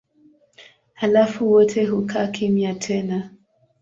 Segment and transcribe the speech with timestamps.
[0.93, 3.29] Halafu wote hukaa kimya tena.